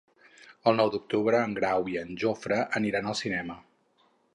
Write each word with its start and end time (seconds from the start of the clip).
El 0.71 0.79
nou 0.79 0.89
d'octubre 0.95 1.43
en 1.49 1.55
Grau 1.61 1.87
i 1.95 2.01
en 2.05 2.11
Jofre 2.25 2.61
aniran 2.81 3.13
al 3.13 3.23
cinema. 3.25 3.65